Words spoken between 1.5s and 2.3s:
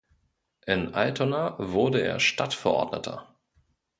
wurde er